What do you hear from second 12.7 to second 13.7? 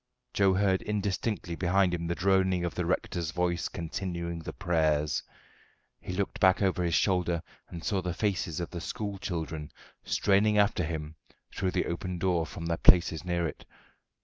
places near it.